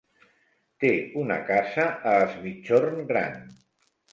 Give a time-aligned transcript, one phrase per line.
[0.83, 0.89] Té
[1.25, 3.41] una casa a Es Migjorn Gran.